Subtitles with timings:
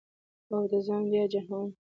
[0.51, 1.67] اول ځان بیا جهان